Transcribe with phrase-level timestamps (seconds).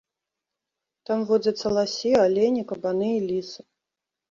[1.09, 3.61] Там водзяцца ласі, алені, кабаны і лісы.